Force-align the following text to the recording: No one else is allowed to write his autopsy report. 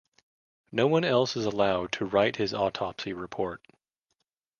No 0.71 0.87
one 0.87 1.05
else 1.05 1.35
is 1.37 1.45
allowed 1.45 1.91
to 1.91 2.05
write 2.05 2.37
his 2.37 2.55
autopsy 2.55 3.13
report. 3.13 3.61